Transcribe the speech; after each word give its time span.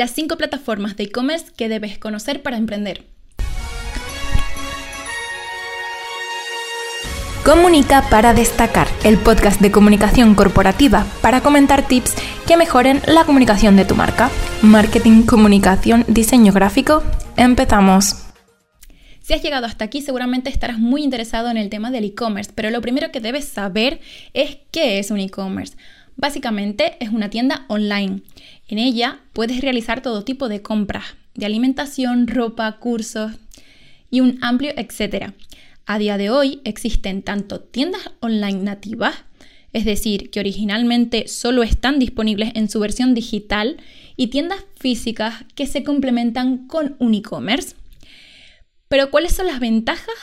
Las 0.00 0.12
5 0.12 0.38
plataformas 0.38 0.96
de 0.96 1.04
e-commerce 1.04 1.52
que 1.54 1.68
debes 1.68 1.98
conocer 1.98 2.40
para 2.40 2.56
emprender. 2.56 3.04
Comunica 7.44 8.08
para 8.08 8.32
destacar, 8.32 8.88
el 9.04 9.18
podcast 9.18 9.60
de 9.60 9.70
comunicación 9.70 10.34
corporativa 10.34 11.04
para 11.20 11.42
comentar 11.42 11.86
tips 11.86 12.14
que 12.46 12.56
mejoren 12.56 13.02
la 13.08 13.24
comunicación 13.24 13.76
de 13.76 13.84
tu 13.84 13.94
marca. 13.94 14.30
Marketing, 14.62 15.24
comunicación, 15.24 16.06
diseño 16.08 16.54
gráfico. 16.54 17.02
Empezamos. 17.36 18.30
Si 19.20 19.34
has 19.34 19.42
llegado 19.42 19.66
hasta 19.66 19.84
aquí, 19.84 20.00
seguramente 20.00 20.48
estarás 20.48 20.78
muy 20.78 21.04
interesado 21.04 21.50
en 21.50 21.58
el 21.58 21.68
tema 21.68 21.90
del 21.90 22.04
e-commerce, 22.04 22.50
pero 22.54 22.70
lo 22.70 22.80
primero 22.80 23.12
que 23.12 23.20
debes 23.20 23.44
saber 23.44 24.00
es 24.32 24.56
qué 24.70 24.98
es 24.98 25.10
un 25.10 25.20
e-commerce. 25.20 25.76
Básicamente 26.20 26.98
es 27.00 27.08
una 27.08 27.30
tienda 27.30 27.64
online. 27.68 28.20
En 28.68 28.78
ella 28.78 29.20
puedes 29.32 29.62
realizar 29.62 30.02
todo 30.02 30.22
tipo 30.22 30.50
de 30.50 30.60
compras, 30.60 31.16
de 31.34 31.46
alimentación, 31.46 32.26
ropa, 32.26 32.70
cursos 32.78 33.32
y 34.10 34.20
un 34.20 34.38
amplio 34.42 34.74
etcétera. 34.76 35.32
A 35.86 35.98
día 35.98 36.18
de 36.18 36.28
hoy 36.28 36.60
existen 36.64 37.22
tanto 37.22 37.60
tiendas 37.60 38.02
online 38.20 38.62
nativas, 38.62 39.14
es 39.72 39.86
decir, 39.86 40.30
que 40.30 40.40
originalmente 40.40 41.26
solo 41.26 41.62
están 41.62 41.98
disponibles 41.98 42.52
en 42.54 42.68
su 42.68 42.80
versión 42.80 43.14
digital, 43.14 43.78
y 44.14 44.26
tiendas 44.26 44.62
físicas 44.78 45.46
que 45.54 45.66
se 45.66 45.82
complementan 45.84 46.66
con 46.66 46.96
un 46.98 47.14
e-commerce. 47.14 47.76
Pero 48.88 49.10
¿cuáles 49.10 49.32
son 49.32 49.46
las 49.46 49.60
ventajas 49.60 50.14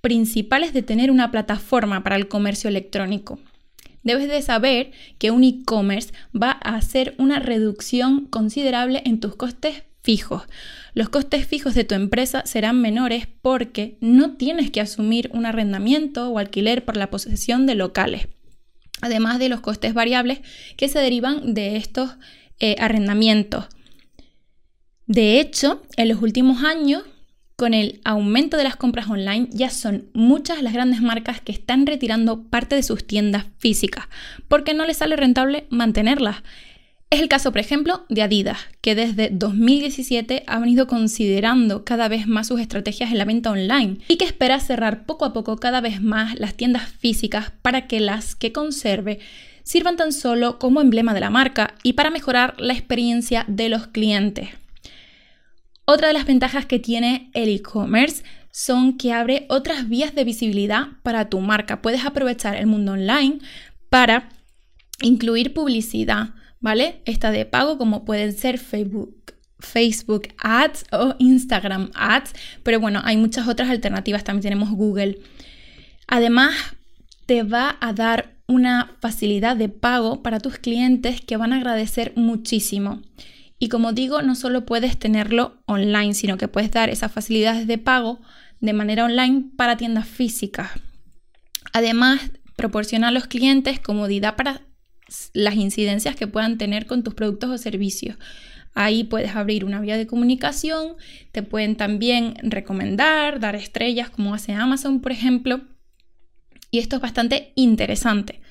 principales 0.00 0.72
de 0.72 0.82
tener 0.82 1.12
una 1.12 1.30
plataforma 1.30 2.02
para 2.02 2.16
el 2.16 2.26
comercio 2.26 2.68
electrónico? 2.68 3.38
Debes 4.04 4.28
de 4.28 4.42
saber 4.42 4.92
que 5.18 5.30
un 5.30 5.42
e-commerce 5.42 6.12
va 6.34 6.50
a 6.62 6.76
hacer 6.76 7.14
una 7.18 7.40
reducción 7.40 8.26
considerable 8.26 9.02
en 9.04 9.18
tus 9.18 9.34
costes 9.34 9.82
fijos. 10.02 10.42
Los 10.92 11.08
costes 11.08 11.46
fijos 11.46 11.74
de 11.74 11.84
tu 11.84 11.94
empresa 11.94 12.42
serán 12.44 12.80
menores 12.80 13.26
porque 13.40 13.96
no 14.00 14.36
tienes 14.36 14.70
que 14.70 14.82
asumir 14.82 15.30
un 15.32 15.46
arrendamiento 15.46 16.28
o 16.28 16.38
alquiler 16.38 16.84
por 16.84 16.98
la 16.98 17.10
posesión 17.10 17.66
de 17.66 17.74
locales, 17.74 18.28
además 19.00 19.38
de 19.38 19.48
los 19.48 19.60
costes 19.60 19.94
variables 19.94 20.40
que 20.76 20.88
se 20.88 20.98
derivan 20.98 21.54
de 21.54 21.76
estos 21.76 22.10
eh, 22.60 22.76
arrendamientos. 22.78 23.64
De 25.06 25.40
hecho, 25.40 25.82
en 25.96 26.08
los 26.10 26.20
últimos 26.20 26.62
años 26.62 27.02
con 27.56 27.74
el 27.74 28.00
aumento 28.04 28.56
de 28.56 28.64
las 28.64 28.76
compras 28.76 29.08
online, 29.08 29.48
ya 29.50 29.70
son 29.70 30.06
muchas 30.12 30.62
las 30.62 30.72
grandes 30.72 31.00
marcas 31.00 31.40
que 31.40 31.52
están 31.52 31.86
retirando 31.86 32.42
parte 32.42 32.74
de 32.74 32.82
sus 32.82 33.06
tiendas 33.06 33.46
físicas 33.58 34.06
porque 34.48 34.74
no 34.74 34.86
les 34.86 34.98
sale 34.98 35.16
rentable 35.16 35.66
mantenerlas. 35.70 36.42
Es 37.10 37.20
el 37.20 37.28
caso, 37.28 37.52
por 37.52 37.60
ejemplo, 37.60 38.04
de 38.08 38.22
Adidas, 38.22 38.58
que 38.80 38.96
desde 38.96 39.30
2017 39.30 40.42
ha 40.48 40.58
venido 40.58 40.88
considerando 40.88 41.84
cada 41.84 42.08
vez 42.08 42.26
más 42.26 42.48
sus 42.48 42.60
estrategias 42.60 43.12
en 43.12 43.18
la 43.18 43.24
venta 43.24 43.52
online 43.52 43.98
y 44.08 44.16
que 44.16 44.24
espera 44.24 44.58
cerrar 44.58 45.06
poco 45.06 45.24
a 45.24 45.32
poco 45.32 45.56
cada 45.58 45.80
vez 45.80 46.02
más 46.02 46.38
las 46.40 46.54
tiendas 46.54 46.88
físicas 46.88 47.52
para 47.62 47.86
que 47.86 48.00
las 48.00 48.34
que 48.34 48.50
conserve 48.50 49.20
sirvan 49.62 49.96
tan 49.96 50.12
solo 50.12 50.58
como 50.58 50.80
emblema 50.80 51.14
de 51.14 51.20
la 51.20 51.30
marca 51.30 51.74
y 51.84 51.92
para 51.92 52.10
mejorar 52.10 52.60
la 52.60 52.72
experiencia 52.72 53.44
de 53.46 53.68
los 53.68 53.86
clientes. 53.86 54.48
Otra 55.86 56.08
de 56.08 56.14
las 56.14 56.26
ventajas 56.26 56.66
que 56.66 56.78
tiene 56.78 57.30
el 57.34 57.48
e-commerce 57.48 58.22
son 58.50 58.96
que 58.96 59.12
abre 59.12 59.46
otras 59.48 59.88
vías 59.88 60.14
de 60.14 60.24
visibilidad 60.24 60.88
para 61.02 61.28
tu 61.28 61.40
marca. 61.40 61.82
Puedes 61.82 62.04
aprovechar 62.04 62.56
el 62.56 62.66
mundo 62.66 62.92
online 62.92 63.38
para 63.90 64.30
incluir 65.02 65.52
publicidad, 65.52 66.30
¿vale? 66.60 67.02
Esta 67.04 67.30
de 67.30 67.44
pago 67.44 67.76
como 67.76 68.04
pueden 68.04 68.32
ser 68.32 68.58
Facebook, 68.58 69.34
Facebook 69.58 70.28
Ads 70.38 70.84
o 70.92 71.16
Instagram 71.18 71.90
Ads, 71.94 72.32
pero 72.62 72.80
bueno, 72.80 73.00
hay 73.04 73.16
muchas 73.16 73.48
otras 73.48 73.68
alternativas, 73.68 74.24
también 74.24 74.44
tenemos 74.44 74.70
Google. 74.70 75.18
Además, 76.06 76.54
te 77.26 77.42
va 77.42 77.76
a 77.80 77.92
dar 77.92 78.34
una 78.46 78.92
facilidad 79.00 79.56
de 79.56 79.68
pago 79.68 80.22
para 80.22 80.40
tus 80.40 80.58
clientes 80.58 81.20
que 81.20 81.36
van 81.36 81.52
a 81.52 81.56
agradecer 81.56 82.12
muchísimo. 82.16 83.02
Y 83.64 83.70
como 83.70 83.94
digo, 83.94 84.20
no 84.20 84.34
solo 84.34 84.66
puedes 84.66 84.98
tenerlo 84.98 85.56
online, 85.64 86.12
sino 86.12 86.36
que 86.36 86.48
puedes 86.48 86.70
dar 86.70 86.90
esas 86.90 87.10
facilidades 87.10 87.66
de 87.66 87.78
pago 87.78 88.20
de 88.60 88.74
manera 88.74 89.06
online 89.06 89.52
para 89.56 89.78
tiendas 89.78 90.06
físicas. 90.06 90.72
Además, 91.72 92.20
proporciona 92.56 93.08
a 93.08 93.10
los 93.10 93.26
clientes 93.26 93.80
comodidad 93.80 94.36
para 94.36 94.60
las 95.32 95.54
incidencias 95.54 96.14
que 96.14 96.26
puedan 96.26 96.58
tener 96.58 96.84
con 96.84 97.02
tus 97.02 97.14
productos 97.14 97.48
o 97.48 97.56
servicios. 97.56 98.18
Ahí 98.74 99.02
puedes 99.02 99.34
abrir 99.34 99.64
una 99.64 99.80
vía 99.80 99.96
de 99.96 100.06
comunicación, 100.06 100.96
te 101.32 101.42
pueden 101.42 101.76
también 101.76 102.34
recomendar, 102.42 103.40
dar 103.40 103.56
estrellas 103.56 104.10
como 104.10 104.34
hace 104.34 104.52
Amazon, 104.52 105.00
por 105.00 105.10
ejemplo. 105.10 105.62
Y 106.70 106.80
esto 106.80 106.96
es 106.96 107.00
bastante 107.00 107.54
interesante. 107.54 108.42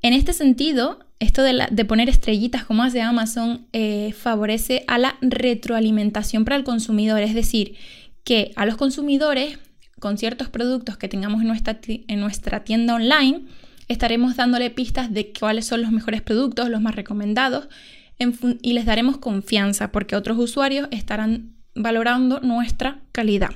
En 0.00 0.14
este 0.14 0.32
sentido, 0.32 1.03
esto 1.20 1.42
de, 1.42 1.84
poner 1.84 2.08
estrellitas 2.08 2.64
como 2.64 2.82
hace 2.82 3.00
Amazon 3.00 3.66
eh, 3.72 4.12
favorece 4.12 4.84
a 4.86 4.98
la 4.98 5.16
retroalimentación 5.20 6.44
para 6.44 6.56
el 6.56 6.64
consumidor, 6.64 7.22
es 7.22 7.34
decir, 7.34 7.76
que 8.24 8.52
a 8.56 8.66
los 8.66 8.76
consumidores 8.76 9.58
con 10.00 10.18
ciertos 10.18 10.48
productos 10.48 10.96
que 10.96 11.08
tengamos 11.08 11.40
en 11.40 11.48
nuestra, 11.48 11.78
en 11.86 12.20
nuestra 12.20 12.64
tienda 12.64 12.94
online, 12.94 13.42
estaremos 13.88 14.36
dándole 14.36 14.70
pistas 14.70 15.12
de 15.12 15.32
cuáles 15.32 15.66
son 15.66 15.82
los 15.82 15.92
mejores 15.92 16.20
productos, 16.20 16.68
los 16.68 16.80
más 16.80 16.94
recomendados, 16.94 17.68
y 18.62 18.72
les 18.74 18.84
daremos 18.84 19.18
confianza 19.18 19.92
porque 19.92 20.16
otros 20.16 20.38
usuarios 20.38 20.88
estarán 20.90 21.54
valorando 21.74 22.40
nuestra 22.40 23.00
calidad. 23.12 23.50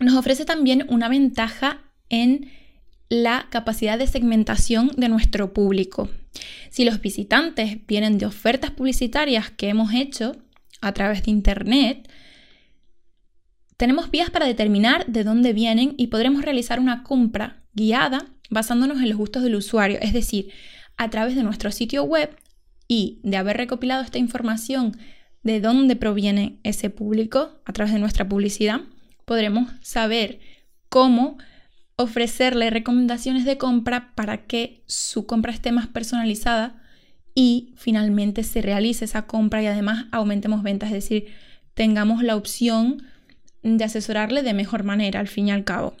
Nos 0.00 0.14
ofrece 0.14 0.44
también 0.44 0.86
una 0.88 1.08
ventaja 1.08 1.82
en 2.08 2.50
la 3.08 3.46
capacidad 3.50 3.98
de 3.98 4.06
segmentación 4.06 4.88
de 4.96 5.08
nuestro 5.08 5.52
público. 5.52 6.08
Si 6.70 6.84
los 6.84 7.00
visitantes 7.00 7.86
vienen 7.86 8.18
de 8.18 8.26
ofertas 8.26 8.70
publicitarias 8.70 9.50
que 9.50 9.68
hemos 9.68 9.94
hecho 9.94 10.36
a 10.80 10.92
través 10.92 11.24
de 11.24 11.30
Internet, 11.30 12.08
tenemos 13.76 14.10
vías 14.10 14.30
para 14.30 14.46
determinar 14.46 15.06
de 15.06 15.24
dónde 15.24 15.52
vienen 15.52 15.94
y 15.96 16.08
podremos 16.08 16.42
realizar 16.42 16.80
una 16.80 17.02
compra 17.02 17.62
guiada 17.72 18.26
basándonos 18.50 18.98
en 18.98 19.08
los 19.08 19.18
gustos 19.18 19.42
del 19.42 19.54
usuario, 19.54 19.98
es 20.00 20.12
decir, 20.12 20.50
a 20.96 21.10
través 21.10 21.36
de 21.36 21.42
nuestro 21.42 21.70
sitio 21.70 22.02
web 22.02 22.36
y 22.88 23.20
de 23.22 23.36
haber 23.36 23.56
recopilado 23.56 24.02
esta 24.02 24.18
información 24.18 24.96
de 25.42 25.60
dónde 25.60 25.96
proviene 25.96 26.58
ese 26.64 26.90
público 26.90 27.60
a 27.64 27.72
través 27.72 27.92
de 27.92 28.00
nuestra 28.00 28.28
publicidad, 28.28 28.80
podremos 29.24 29.70
saber 29.82 30.40
cómo 30.88 31.38
ofrecerle 31.98 32.70
recomendaciones 32.70 33.44
de 33.44 33.58
compra 33.58 34.12
para 34.14 34.46
que 34.46 34.82
su 34.86 35.26
compra 35.26 35.52
esté 35.52 35.72
más 35.72 35.88
personalizada 35.88 36.80
y 37.34 37.74
finalmente 37.76 38.44
se 38.44 38.62
realice 38.62 39.04
esa 39.04 39.26
compra 39.26 39.62
y 39.62 39.66
además 39.66 40.06
aumentemos 40.12 40.62
ventas, 40.62 40.90
es 40.90 40.94
decir, 40.94 41.26
tengamos 41.74 42.22
la 42.22 42.36
opción 42.36 43.02
de 43.64 43.82
asesorarle 43.82 44.44
de 44.44 44.54
mejor 44.54 44.84
manera 44.84 45.18
al 45.18 45.26
fin 45.26 45.48
y 45.48 45.50
al 45.50 45.64
cabo. 45.64 45.96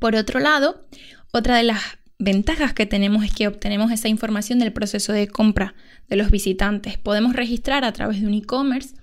Por 0.00 0.16
otro 0.16 0.40
lado, 0.40 0.84
otra 1.32 1.56
de 1.56 1.62
las 1.62 1.80
ventajas 2.18 2.74
que 2.74 2.84
tenemos 2.84 3.24
es 3.24 3.32
que 3.32 3.46
obtenemos 3.46 3.92
esa 3.92 4.08
información 4.08 4.58
del 4.58 4.72
proceso 4.72 5.12
de 5.12 5.28
compra 5.28 5.74
de 6.08 6.16
los 6.16 6.32
visitantes. 6.32 6.98
Podemos 6.98 7.34
registrar 7.34 7.84
a 7.84 7.92
través 7.92 8.20
de 8.20 8.26
un 8.26 8.34
e-commerce 8.34 8.96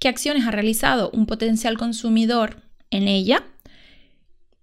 qué 0.00 0.08
acciones 0.08 0.44
ha 0.44 0.50
realizado 0.50 1.10
un 1.12 1.26
potencial 1.26 1.78
consumidor 1.78 2.62
en 2.90 3.06
ella 3.06 3.44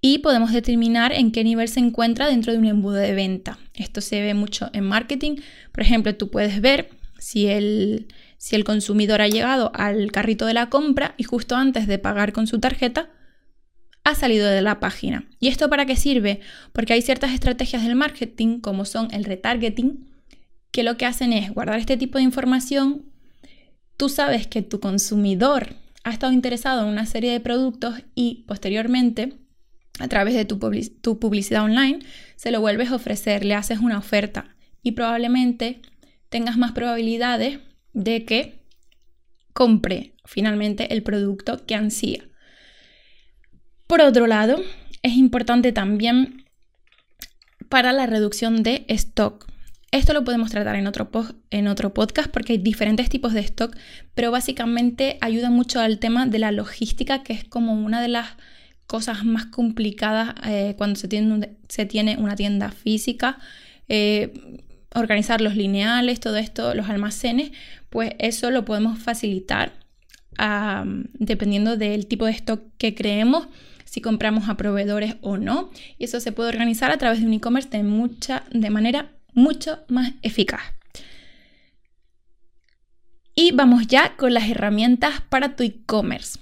y 0.01 0.19
podemos 0.19 0.51
determinar 0.51 1.11
en 1.11 1.31
qué 1.31 1.43
nivel 1.43 1.67
se 1.67 1.79
encuentra 1.79 2.27
dentro 2.27 2.53
de 2.53 2.59
un 2.59 2.65
embudo 2.65 2.95
de 2.95 3.13
venta. 3.13 3.57
Esto 3.73 4.01
se 4.01 4.21
ve 4.21 4.33
mucho 4.33 4.69
en 4.73 4.83
marketing. 4.83 5.37
Por 5.71 5.81
ejemplo, 5.81 6.15
tú 6.15 6.29
puedes 6.29 6.61
ver 6.61 6.89
si 7.17 7.47
el, 7.47 8.07
si 8.37 8.55
el 8.55 8.63
consumidor 8.63 9.21
ha 9.21 9.27
llegado 9.27 9.71
al 9.73 10.11
carrito 10.11 10.45
de 10.45 10.53
la 10.53 10.69
compra 10.69 11.15
y 11.17 11.23
justo 11.23 11.55
antes 11.55 11.87
de 11.87 11.97
pagar 11.97 12.31
con 12.31 12.47
su 12.47 12.59
tarjeta 12.59 13.09
ha 14.03 14.15
salido 14.15 14.47
de 14.47 14.61
la 14.61 14.79
página. 14.79 15.27
¿Y 15.39 15.49
esto 15.49 15.69
para 15.69 15.85
qué 15.85 15.95
sirve? 15.97 16.39
Porque 16.71 16.93
hay 16.93 17.01
ciertas 17.01 17.31
estrategias 17.31 17.83
del 17.83 17.95
marketing, 17.95 18.61
como 18.61 18.85
son 18.85 19.09
el 19.11 19.25
retargeting, 19.25 20.07
que 20.71 20.83
lo 20.83 20.95
que 20.95 21.05
hacen 21.05 21.33
es 21.33 21.51
guardar 21.51 21.79
este 21.79 21.97
tipo 21.97 22.17
de 22.17 22.23
información. 22.23 23.03
Tú 23.97 24.07
sabes 24.07 24.47
que 24.47 24.61
tu 24.61 24.79
consumidor 24.79 25.75
ha 26.05 26.11
estado 26.11 26.31
interesado 26.31 26.83
en 26.83 26.89
una 26.89 27.05
serie 27.05 27.31
de 27.31 27.41
productos 27.41 27.95
y 28.15 28.45
posteriormente 28.47 29.33
a 29.99 30.07
través 30.07 30.33
de 30.35 30.45
tu, 30.45 30.59
publicidad 31.19 31.63
online, 31.63 31.99
se 32.35 32.51
lo 32.51 32.61
vuelves 32.61 32.91
a 32.91 32.95
ofrecer, 32.95 33.43
le 33.43 33.55
haces 33.55 33.79
una 33.79 33.97
oferta 33.97 34.55
y 34.83 34.91
probablemente 34.91 35.81
tengas 36.29 36.57
más 36.57 36.71
probabilidades 36.71 37.59
de 37.93 38.25
que 38.25 38.63
compre 39.53 40.13
finalmente 40.25 40.93
el 40.93 41.03
producto 41.03 41.65
que 41.65 41.75
ansía. 41.75 42.27
Por 43.87 44.01
otro 44.01 44.27
lado, 44.27 44.61
es 45.01 45.13
importante 45.13 45.71
también 45.71 46.45
para 47.69 47.91
la 47.93 48.05
reducción 48.05 48.63
de 48.63 48.85
stock. 48.89 49.47
esto 49.91 50.13
lo 50.13 50.23
podemos 50.23 50.51
tratar 50.51 50.75
en 50.75 50.85
otro, 50.85 51.09
en 51.49 51.67
otro 51.67 51.93
podcast 51.93 52.29
porque 52.29 52.53
hay 52.53 52.59
diferentes 52.59 53.09
tipos 53.09 53.33
de 53.33 53.39
stock, 53.39 53.75
pero 54.13 54.31
básicamente 54.31 55.17
ayuda 55.21 55.49
mucho 55.49 55.79
al 55.79 55.97
tema 55.99 56.27
de 56.27 56.39
la 56.39 56.51
logística, 56.51 57.23
que 57.23 57.33
es 57.33 57.43
como 57.45 57.73
una 57.73 58.01
de 58.01 58.09
las 58.09 58.35
cosas 58.87 59.25
más 59.25 59.45
complicadas 59.45 60.33
eh, 60.45 60.75
cuando 60.77 60.99
se 60.99 61.07
tiene, 61.07 61.57
se 61.67 61.85
tiene, 61.85 62.17
una 62.17 62.35
tienda 62.35 62.71
física. 62.71 63.37
Eh, 63.89 64.63
organizar 64.95 65.41
los 65.41 65.55
lineales, 65.55 66.19
todo 66.19 66.37
esto, 66.37 66.73
los 66.73 66.89
almacenes, 66.89 67.51
pues 67.89 68.11
eso 68.19 68.49
lo 68.49 68.65
podemos 68.65 68.97
facilitar 68.97 69.73
dependiendo 71.13 71.77
del 71.77 72.05
tipo 72.05 72.25
de 72.25 72.31
stock 72.31 72.61
que 72.77 72.93
creemos, 72.93 73.47
si 73.85 74.01
compramos 74.01 74.49
a 74.49 74.57
proveedores 74.57 75.15
o 75.21 75.37
no. 75.37 75.71
Y 75.97 76.05
eso 76.05 76.19
se 76.19 76.31
puede 76.31 76.49
organizar 76.49 76.91
a 76.91 76.97
través 76.97 77.19
de 77.21 77.25
un 77.25 77.33
e-commerce 77.33 77.69
de, 77.69 77.79
de 78.51 78.69
manera 78.69 79.11
mucho 79.33 79.79
más 79.87 80.13
eficaz. 80.21 80.61
Y 83.33 83.51
vamos 83.51 83.87
ya 83.87 84.15
con 84.15 84.33
las 84.33 84.49
herramientas 84.49 85.21
para 85.29 85.55
tu 85.55 85.63
e-commerce. 85.63 86.39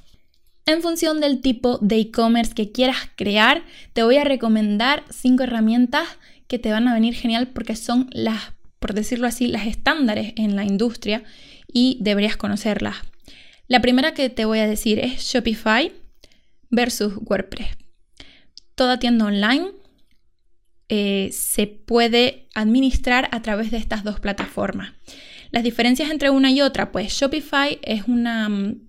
En 0.65 0.81
función 0.81 1.21
del 1.21 1.41
tipo 1.41 1.77
de 1.77 1.97
e-commerce 1.97 2.55
que 2.55 2.71
quieras 2.71 2.97
crear, 3.15 3.63
te 3.93 4.01
voy 4.01 4.17
a 4.17 4.23
recomendar 4.23 5.03
cinco 5.11 5.43
herramientas 5.43 6.07
que 6.47 6.57
te 6.57 6.71
van 6.71 6.87
a 6.87 6.93
venir 6.93 7.13
genial 7.13 7.49
porque 7.49 7.75
son 7.75 8.09
las, 8.11 8.53
por 8.79 8.93
decirlo 8.93 9.27
así, 9.27 9.47
las 9.47 9.67
estándares 9.67 10.33
en 10.37 10.55
la 10.55 10.63
industria 10.63 11.23
y 11.71 11.97
deberías 12.01 12.35
conocerlas. 12.35 12.95
La 13.67 13.81
primera 13.81 14.13
que 14.13 14.29
te 14.29 14.45
voy 14.45 14.59
a 14.59 14.67
decir 14.67 14.99
es 14.99 15.21
Shopify 15.21 15.91
versus 16.69 17.13
WordPress. 17.21 17.69
Toda 18.75 18.99
tienda 18.99 19.25
online 19.25 19.67
eh, 20.89 21.29
se 21.31 21.67
puede 21.67 22.47
administrar 22.53 23.29
a 23.31 23.41
través 23.41 23.71
de 23.71 23.77
estas 23.77 24.03
dos 24.03 24.19
plataformas. 24.19 24.93
Las 25.51 25.63
diferencias 25.63 26.11
entre 26.11 26.29
una 26.29 26.51
y 26.51 26.61
otra, 26.61 26.91
pues 26.91 27.13
Shopify 27.13 27.79
es 27.81 28.03
una, 28.07 28.49
mm, 28.49 28.81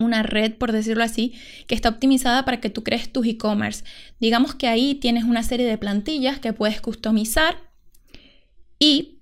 una 0.00 0.24
red, 0.24 0.54
por 0.54 0.72
decirlo 0.72 1.04
así, 1.04 1.34
que 1.68 1.74
está 1.74 1.88
optimizada 1.88 2.44
para 2.44 2.60
que 2.60 2.70
tú 2.70 2.82
crees 2.82 3.12
tus 3.12 3.26
e-commerce. 3.26 3.84
Digamos 4.18 4.54
que 4.54 4.66
ahí 4.66 4.96
tienes 4.96 5.24
una 5.24 5.42
serie 5.44 5.66
de 5.66 5.78
plantillas 5.78 6.40
que 6.40 6.52
puedes 6.52 6.80
customizar 6.80 7.56
y 8.78 9.20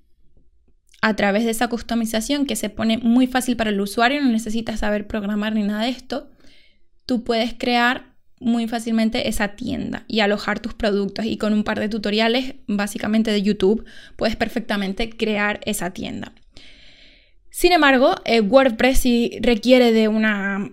a 1.03 1.15
través 1.15 1.45
de 1.45 1.51
esa 1.51 1.69
customización 1.69 2.47
que 2.47 2.57
se 2.57 2.71
pone 2.71 2.99
muy 2.99 3.27
fácil 3.27 3.57
para 3.57 3.71
el 3.71 3.81
usuario, 3.81 4.23
no 4.23 4.31
necesitas 4.31 4.81
saber 4.81 5.07
programar 5.07 5.55
ni 5.55 5.63
nada 5.63 5.83
de 5.83 5.91
esto, 5.91 6.31
tú 7.07 7.25
puedes 7.25 7.55
crear 7.55 8.17
muy 8.41 8.69
fácilmente 8.69 9.29
esa 9.29 9.57
tienda 9.57 10.05
y 10.07 10.21
alojar 10.21 10.61
tus 10.61 10.75
productos 10.75 11.25
y 11.25 11.39
con 11.39 11.53
un 11.53 11.65
par 11.65 11.81
de 11.81 11.89
tutoriales 11.89 12.55
básicamente 12.67 13.31
de 13.31 13.43
YouTube 13.43 13.85
puedes 14.17 14.37
perfectamente 14.37 15.11
crear 15.11 15.61
esa 15.65 15.91
tienda. 15.91 16.33
Sin 17.59 17.73
embargo, 17.73 18.15
eh, 18.25 18.41
WordPress 18.41 19.01
sí 19.01 19.33
requiere 19.41 19.91
de, 19.91 20.07
una, 20.07 20.71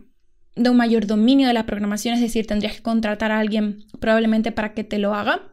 de 0.56 0.70
un 0.70 0.78
mayor 0.78 1.08
dominio 1.08 1.48
de 1.48 1.54
la 1.56 1.66
programación, 1.66 2.14
es 2.14 2.22
decir, 2.22 2.46
tendrías 2.46 2.76
que 2.76 2.84
contratar 2.84 3.32
a 3.32 3.40
alguien 3.40 3.86
probablemente 4.00 4.52
para 4.52 4.76
que 4.76 4.84
te 4.84 5.00
lo 5.00 5.16
haga. 5.16 5.52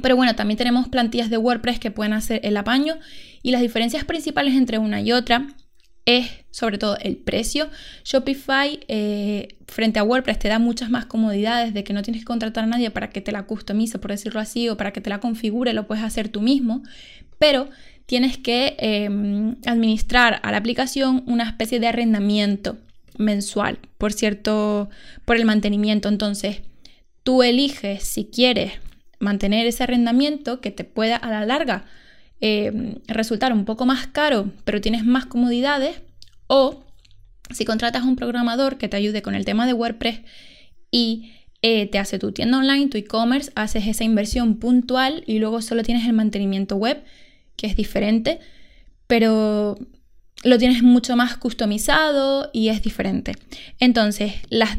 Pero 0.00 0.14
bueno, 0.14 0.36
también 0.36 0.58
tenemos 0.58 0.86
plantillas 0.86 1.28
de 1.28 1.38
WordPress 1.38 1.80
que 1.80 1.90
pueden 1.90 2.12
hacer 2.12 2.38
el 2.44 2.56
apaño 2.56 2.98
y 3.42 3.50
las 3.50 3.62
diferencias 3.62 4.04
principales 4.04 4.54
entre 4.54 4.78
una 4.78 5.00
y 5.00 5.10
otra 5.10 5.48
es 6.06 6.30
sobre 6.52 6.78
todo 6.78 6.96
el 6.98 7.16
precio. 7.16 7.68
Shopify 8.04 8.78
eh, 8.86 9.58
frente 9.66 9.98
a 9.98 10.04
WordPress 10.04 10.38
te 10.38 10.46
da 10.46 10.60
muchas 10.60 10.88
más 10.88 11.04
comodidades 11.04 11.74
de 11.74 11.82
que 11.82 11.92
no 11.92 12.02
tienes 12.02 12.22
que 12.22 12.26
contratar 12.26 12.62
a 12.62 12.68
nadie 12.68 12.92
para 12.92 13.10
que 13.10 13.20
te 13.20 13.32
la 13.32 13.42
customice, 13.42 13.98
por 13.98 14.12
decirlo 14.12 14.38
así, 14.38 14.68
o 14.68 14.76
para 14.76 14.92
que 14.92 15.00
te 15.00 15.10
la 15.10 15.18
configure, 15.18 15.72
lo 15.72 15.88
puedes 15.88 16.04
hacer 16.04 16.28
tú 16.28 16.40
mismo, 16.40 16.84
pero 17.40 17.68
tienes 18.10 18.38
que 18.38 18.74
em, 18.80 19.54
administrar 19.66 20.40
a 20.42 20.50
la 20.50 20.56
aplicación 20.56 21.22
una 21.28 21.44
especie 21.44 21.78
de 21.78 21.86
arrendamiento 21.86 22.76
mensual, 23.18 23.78
por 23.98 24.12
cierto, 24.12 24.90
por 25.24 25.36
el 25.36 25.44
mantenimiento. 25.44 26.08
Entonces, 26.08 26.62
tú 27.22 27.44
eliges 27.44 28.02
si 28.02 28.24
quieres 28.24 28.72
mantener 29.20 29.64
ese 29.64 29.84
arrendamiento 29.84 30.60
que 30.60 30.72
te 30.72 30.82
pueda 30.82 31.14
a 31.14 31.30
la 31.30 31.46
larga 31.46 31.84
em, 32.40 32.96
resultar 33.06 33.52
un 33.52 33.64
poco 33.64 33.86
más 33.86 34.08
caro, 34.08 34.50
pero 34.64 34.80
tienes 34.80 35.04
más 35.04 35.26
comodidades, 35.26 36.02
o 36.48 36.82
si 37.52 37.64
contratas 37.64 38.02
un 38.02 38.16
programador 38.16 38.76
que 38.76 38.88
te 38.88 38.96
ayude 38.96 39.22
con 39.22 39.36
el 39.36 39.44
tema 39.44 39.68
de 39.68 39.72
WordPress 39.72 40.22
y 40.90 41.30
eh, 41.62 41.86
te 41.86 42.00
hace 42.00 42.18
tu 42.18 42.32
tienda 42.32 42.58
online, 42.58 42.88
tu 42.88 42.98
e-commerce, 42.98 43.52
haces 43.54 43.86
esa 43.86 44.02
inversión 44.02 44.56
puntual 44.56 45.22
y 45.28 45.38
luego 45.38 45.62
solo 45.62 45.84
tienes 45.84 46.08
el 46.08 46.12
mantenimiento 46.12 46.74
web, 46.74 47.04
que 47.60 47.66
es 47.66 47.76
diferente, 47.76 48.40
pero 49.06 49.76
lo 50.44 50.56
tienes 50.56 50.82
mucho 50.82 51.14
más 51.14 51.36
customizado 51.36 52.48
y 52.54 52.68
es 52.68 52.80
diferente. 52.80 53.34
Entonces, 53.78 54.32
las, 54.48 54.78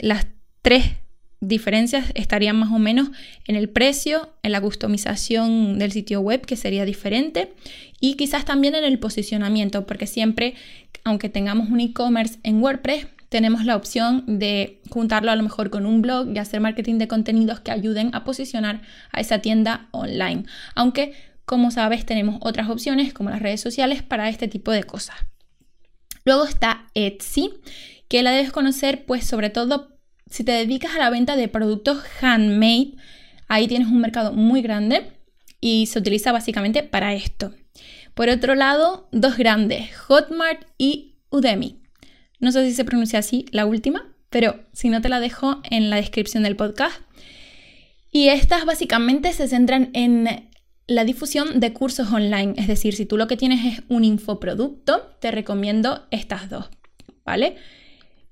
las 0.00 0.28
tres 0.62 0.92
diferencias 1.40 2.12
estarían 2.14 2.56
más 2.56 2.70
o 2.70 2.78
menos 2.78 3.08
en 3.48 3.56
el 3.56 3.68
precio, 3.68 4.32
en 4.44 4.52
la 4.52 4.60
customización 4.60 5.80
del 5.80 5.90
sitio 5.90 6.20
web, 6.20 6.46
que 6.46 6.54
sería 6.54 6.84
diferente, 6.84 7.52
y 7.98 8.14
quizás 8.14 8.44
también 8.44 8.76
en 8.76 8.84
el 8.84 9.00
posicionamiento, 9.00 9.86
porque 9.86 10.06
siempre, 10.06 10.54
aunque 11.02 11.28
tengamos 11.28 11.68
un 11.68 11.80
e-commerce 11.80 12.38
en 12.44 12.62
WordPress, 12.62 13.08
tenemos 13.28 13.64
la 13.64 13.74
opción 13.74 14.24
de 14.26 14.80
juntarlo 14.88 15.32
a 15.32 15.36
lo 15.36 15.42
mejor 15.42 15.70
con 15.70 15.84
un 15.84 16.00
blog 16.00 16.28
y 16.32 16.38
hacer 16.38 16.60
marketing 16.60 16.98
de 16.98 17.08
contenidos 17.08 17.58
que 17.58 17.72
ayuden 17.72 18.10
a 18.12 18.22
posicionar 18.22 18.82
a 19.10 19.20
esa 19.20 19.38
tienda 19.38 19.88
online. 19.92 20.44
Aunque, 20.76 21.14
como 21.50 21.72
sabes, 21.72 22.06
tenemos 22.06 22.38
otras 22.42 22.70
opciones 22.70 23.12
como 23.12 23.28
las 23.28 23.42
redes 23.42 23.60
sociales 23.60 24.04
para 24.04 24.28
este 24.28 24.46
tipo 24.46 24.70
de 24.70 24.84
cosas. 24.84 25.16
Luego 26.24 26.44
está 26.44 26.86
Etsy, 26.94 27.54
que 28.06 28.22
la 28.22 28.30
debes 28.30 28.52
conocer 28.52 29.04
pues 29.04 29.26
sobre 29.26 29.50
todo 29.50 29.98
si 30.30 30.44
te 30.44 30.52
dedicas 30.52 30.94
a 30.94 31.00
la 31.00 31.10
venta 31.10 31.34
de 31.34 31.48
productos 31.48 32.04
handmade, 32.20 32.92
ahí 33.48 33.66
tienes 33.66 33.88
un 33.88 34.00
mercado 34.00 34.32
muy 34.32 34.62
grande 34.62 35.10
y 35.60 35.86
se 35.86 35.98
utiliza 35.98 36.30
básicamente 36.30 36.84
para 36.84 37.14
esto. 37.14 37.52
Por 38.14 38.28
otro 38.28 38.54
lado, 38.54 39.08
dos 39.10 39.36
grandes, 39.36 39.92
Hotmart 39.96 40.68
y 40.78 41.16
Udemy. 41.30 41.80
No 42.38 42.52
sé 42.52 42.64
si 42.64 42.76
se 42.76 42.84
pronuncia 42.84 43.18
así 43.18 43.46
la 43.50 43.66
última, 43.66 44.14
pero 44.28 44.60
si 44.72 44.88
no 44.88 45.02
te 45.02 45.08
la 45.08 45.18
dejo 45.18 45.62
en 45.68 45.90
la 45.90 45.96
descripción 45.96 46.44
del 46.44 46.54
podcast. 46.54 47.00
Y 48.12 48.28
estas 48.28 48.64
básicamente 48.66 49.32
se 49.32 49.48
centran 49.48 49.90
en 49.94 50.48
la 50.90 51.04
difusión 51.04 51.60
de 51.60 51.72
cursos 51.72 52.12
online, 52.12 52.54
es 52.56 52.66
decir, 52.66 52.96
si 52.96 53.06
tú 53.06 53.16
lo 53.16 53.28
que 53.28 53.36
tienes 53.36 53.64
es 53.64 53.84
un 53.88 54.02
infoproducto, 54.02 55.14
te 55.20 55.30
recomiendo 55.30 56.04
estas 56.10 56.50
dos, 56.50 56.68
¿vale? 57.24 57.54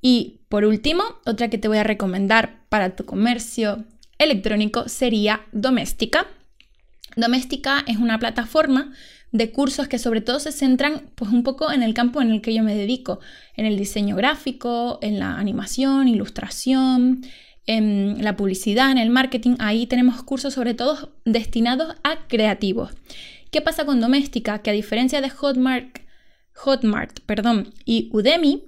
Y 0.03 0.41
por 0.49 0.65
último, 0.65 1.05
otra 1.25 1.51
que 1.51 1.59
te 1.59 1.69
voy 1.69 1.79
a 1.79 1.85
recomendar 1.85 2.65
para 2.69 2.97
tu 2.97 3.05
comercio 3.05 3.85
electrónico 4.19 4.89
sería 4.89 5.43
Doméstica. 5.53 6.27
Doméstica 7.15 7.85
es 7.87 7.99
una 7.99 8.19
plataforma 8.19 8.93
de 9.31 9.53
cursos 9.53 9.87
que 9.87 10.01
sobre 10.01 10.21
todo 10.21 10.41
se 10.41 10.51
centran 10.51 11.11
pues 11.15 11.31
un 11.31 11.45
poco 11.45 11.71
en 11.71 11.85
el 11.85 11.95
campo 11.95 12.21
en 12.21 12.33
el 12.33 12.41
que 12.41 12.55
yo 12.55 12.65
me 12.65 12.75
dedico, 12.75 13.21
en 13.55 13.67
el 13.67 13.79
diseño 13.79 14.17
gráfico, 14.17 14.99
en 15.01 15.21
la 15.21 15.37
animación, 15.39 16.09
ilustración, 16.09 17.23
en 17.69 18.25
la 18.25 18.37
publicidad, 18.37 18.91
en 18.91 18.99
el 18.99 19.11
marketing. 19.11 19.55
Ahí 19.61 19.87
tenemos 19.87 20.23
cursos 20.25 20.55
sobre 20.55 20.75
todo 20.75 21.13
destinados 21.25 21.95
a 22.03 22.27
creativos. 22.27 22.91
¿Qué 23.53 23.61
pasa 23.61 23.85
con 23.85 24.01
Doméstica? 24.01 24.61
Que 24.61 24.71
a 24.71 24.73
diferencia 24.73 25.21
de 25.21 25.31
Hotmart, 25.31 25.99
Hotmart 26.55 27.21
perdón, 27.21 27.73
y 27.85 28.09
Udemy, 28.13 28.65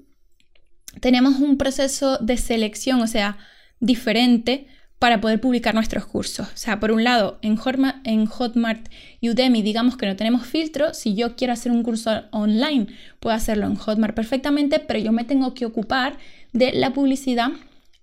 tenemos 1.00 1.40
un 1.40 1.57
proceso 1.57 2.19
de 2.19 2.37
selección, 2.37 3.00
o 3.00 3.07
sea, 3.07 3.38
diferente 3.80 4.66
para 4.99 5.23
poder 5.23 5.40
publicar 5.40 5.75
nuestros 5.75 6.04
cursos. 6.04 6.47
O 6.49 6.57
sea, 6.57 6.78
por 6.78 6.92
un 6.92 7.02
lado, 7.02 7.38
en, 7.40 7.57
Hotmart 7.57 8.87
y 9.19 9.30
Udemy, 9.30 9.62
digamos 9.62 9.97
que 9.97 10.04
no 10.04 10.14
tenemos 10.14 10.47
filtro. 10.47 10.92
Si 10.92 11.14
yo 11.14 11.37
quiero 11.37 11.54
hacer 11.54 11.73
un 11.73 11.83
curso 11.83 12.25
online, 12.33 12.88
puedo 13.19 13.35
hacerlo 13.35 13.66
en 13.66 13.76
Hotmart 13.76 14.14
perfectamente, 14.14 14.78
pero 14.78 14.99
yo 14.99 15.12
me 15.12 15.25
tengo 15.25 15.54
que 15.54 15.64
ocupar 15.64 16.19
de 16.52 16.73
la 16.73 16.92
publicidad 16.92 17.52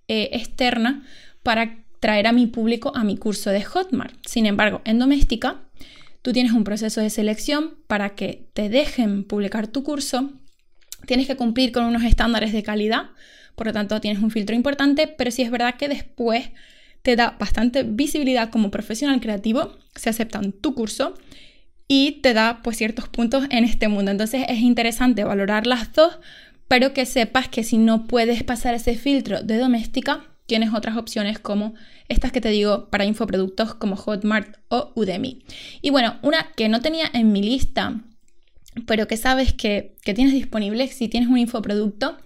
eh, 0.08 0.30
externa 0.32 1.04
para 1.42 1.84
traer 2.00 2.26
a 2.26 2.32
mi 2.32 2.46
público 2.46 2.92
a 2.94 3.04
mi 3.04 3.16
curso 3.16 3.50
de 3.50 3.62
Hotmart. 3.62 4.14
Sin 4.26 4.46
embargo, 4.46 4.82
en 4.84 4.98
Doméstica, 4.98 5.62
tú 6.22 6.32
tienes 6.32 6.52
un 6.52 6.64
proceso 6.64 7.00
de 7.00 7.10
selección 7.10 7.74
para 7.86 8.10
que 8.10 8.48
te 8.54 8.68
dejen 8.68 9.24
publicar 9.24 9.66
tu 9.66 9.82
curso 9.82 10.32
Tienes 11.06 11.26
que 11.26 11.36
cumplir 11.36 11.72
con 11.72 11.84
unos 11.84 12.02
estándares 12.02 12.52
de 12.52 12.62
calidad, 12.62 13.10
por 13.54 13.66
lo 13.66 13.72
tanto 13.72 14.00
tienes 14.00 14.22
un 14.22 14.30
filtro 14.30 14.54
importante, 14.54 15.06
pero 15.06 15.30
sí 15.30 15.42
es 15.42 15.50
verdad 15.50 15.76
que 15.76 15.88
después 15.88 16.50
te 17.02 17.16
da 17.16 17.36
bastante 17.38 17.82
visibilidad 17.84 18.50
como 18.50 18.70
profesional 18.70 19.20
creativo, 19.20 19.78
se 19.94 20.10
aceptan 20.10 20.52
tu 20.52 20.74
curso 20.74 21.14
y 21.86 22.20
te 22.20 22.34
da 22.34 22.60
pues 22.62 22.76
ciertos 22.76 23.08
puntos 23.08 23.46
en 23.50 23.64
este 23.64 23.88
mundo. 23.88 24.10
Entonces 24.10 24.44
es 24.48 24.58
interesante 24.58 25.24
valorar 25.24 25.66
las 25.66 25.92
dos, 25.92 26.18
pero 26.68 26.92
que 26.92 27.06
sepas 27.06 27.48
que 27.48 27.64
si 27.64 27.78
no 27.78 28.06
puedes 28.06 28.44
pasar 28.44 28.74
ese 28.74 28.94
filtro 28.94 29.42
de 29.42 29.56
doméstica, 29.56 30.26
tienes 30.46 30.72
otras 30.72 30.96
opciones 30.96 31.38
como 31.38 31.74
estas 32.08 32.32
que 32.32 32.40
te 32.40 32.48
digo 32.48 32.88
para 32.90 33.04
infoproductos 33.04 33.74
como 33.74 33.96
Hotmart 33.96 34.56
o 34.68 34.92
Udemy. 34.94 35.42
Y 35.82 35.90
bueno, 35.90 36.16
una 36.22 36.52
que 36.56 36.68
no 36.68 36.80
tenía 36.80 37.06
en 37.12 37.32
mi 37.32 37.42
lista, 37.42 38.00
pero 38.86 39.06
que 39.08 39.16
sabes 39.16 39.52
que, 39.52 39.96
tienes 40.04 40.32
disponible 40.32 40.88
si 40.88 41.08
tienes 41.08 41.28
un 41.28 41.38
infoproducto, 41.38 42.16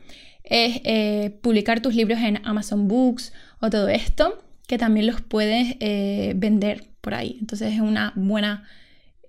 es 0.44 0.80
eh, 0.84 1.38
publicar 1.42 1.80
tus 1.80 1.94
libros 1.94 2.20
en 2.20 2.40
Amazon 2.44 2.86
Books 2.86 3.32
o 3.60 3.70
todo 3.70 3.88
esto, 3.88 4.42
que 4.66 4.78
también 4.78 5.06
los 5.06 5.20
puedes 5.20 5.76
eh, 5.80 6.32
vender 6.36 6.84
por 7.00 7.14
ahí. 7.14 7.38
Entonces 7.40 7.74
es 7.74 7.80
una 7.80 8.12
buena 8.14 8.68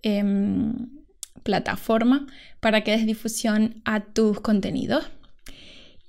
em, 0.04 1.03
plataforma 1.44 2.28
para 2.60 2.82
que 2.82 2.92
des 2.92 3.06
difusión 3.06 3.82
a 3.86 4.02
tus 4.02 4.40
contenidos. 4.40 5.06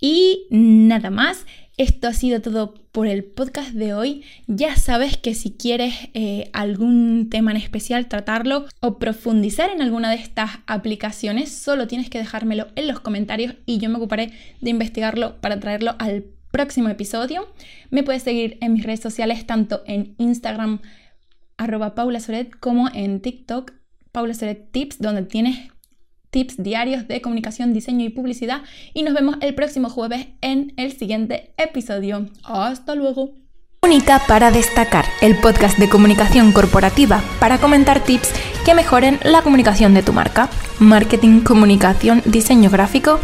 Y 0.01 0.47
nada 0.51 1.11
más, 1.11 1.47
esto 1.77 2.09
ha 2.09 2.13
sido 2.13 2.41
todo 2.41 2.75
por 2.93 3.07
el 3.07 3.25
podcast 3.25 3.71
de 3.71 3.95
hoy. 3.95 4.23
Ya 4.47 4.77
sabes 4.77 5.17
que 5.17 5.35
si 5.35 5.53
quieres 5.53 5.95
eh, 6.15 6.51
algún 6.53 7.29
tema 7.31 7.51
en 7.51 7.57
especial, 7.57 8.07
tratarlo 8.07 8.67
o 8.81 8.99
profundizar 8.99 9.71
en 9.71 9.83
alguna 9.83 10.11
de 10.11 10.17
estas 10.17 10.59
aplicaciones, 10.67 11.51
solo 11.51 11.89
tienes 11.89 12.11
que 12.11 12.19
dejármelo 12.19 12.69
en 12.77 12.87
los 12.87 13.01
comentarios 13.01 13.55
y 13.67 13.79
yo 13.79 13.91
me 13.91 13.97
ocuparé 13.97 14.33
de 14.61 14.71
investigarlo 14.71 15.41
para 15.41 15.59
traerlo 15.59 15.97
al 15.99 16.25
próximo 16.53 16.89
episodio. 16.89 17.49
Me 17.91 18.05
puedes 18.05 18.23
seguir 18.23 18.59
en 18.61 18.75
mis 18.75 18.85
redes 18.85 19.01
sociales, 19.01 19.45
tanto 19.45 19.83
en 19.87 20.15
Instagram, 20.19 20.81
arroba 21.57 21.97
Paula 21.97 22.21
como 22.61 22.89
en 22.95 23.21
TikTok, 23.21 23.73
Paula 24.15 24.33
Soret 24.33 24.71
Tips, 24.71 25.01
donde 25.01 25.23
tienes 25.23 25.73
tips 26.31 26.63
diarios 26.63 27.09
de 27.09 27.21
comunicación, 27.21 27.73
diseño 27.73 28.05
y 28.05 28.11
publicidad. 28.11 28.63
Y 28.95 29.03
nos 29.03 29.13
vemos 29.13 29.39
el 29.41 29.57
próximo 29.57 29.91
jueves 29.91 30.29
en 30.41 30.73
el 30.77 30.93
siguiente 30.93 31.53
episodio. 31.57 32.27
Hasta 32.45 32.95
luego. 32.95 33.33
Única 33.83 34.23
para 34.29 34.53
destacar, 34.53 35.05
el 35.21 35.37
podcast 35.39 35.79
de 35.79 35.89
comunicación 35.89 36.53
corporativa 36.53 37.25
para 37.41 37.59
comentar 37.59 38.05
tips 38.05 38.33
que 38.65 38.75
mejoren 38.75 39.19
la 39.25 39.43
comunicación 39.43 39.95
de 39.95 40.05
tu 40.05 40.13
marca. 40.13 40.49
Marketing, 40.79 41.41
comunicación, 41.41 42.23
diseño 42.25 42.71
gráfico 42.71 43.19